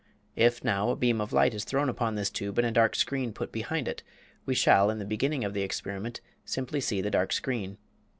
If 0.35 0.63
now 0.63 0.89
a 0.89 0.95
beam 0.95 1.21
of 1.21 1.31
light 1.31 1.53
is 1.53 1.63
thrown 1.63 1.87
upon 1.87 2.15
this 2.15 2.31
tube 2.31 2.57
and 2.57 2.65
a 2.65 2.71
dark 2.71 2.95
screen 2.95 3.33
put 3.33 3.51
behind 3.51 3.87
it, 3.87 4.01
we 4.47 4.55
shall, 4.55 4.89
in 4.89 4.97
the 4.97 5.05
beginning 5.05 5.43
of 5.43 5.53
the 5.53 5.61
experiment, 5.61 6.21
simply 6.43 6.81
see 6.81 7.01
the 7.01 7.11
dark 7.11 7.31
screen. 7.31 7.77